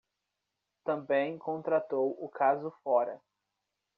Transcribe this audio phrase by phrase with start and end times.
[0.83, 3.21] Também contratou o caso fora